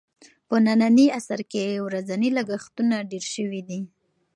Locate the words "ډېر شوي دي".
3.11-3.81